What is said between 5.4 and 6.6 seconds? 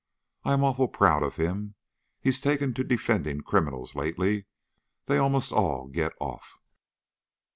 all get off."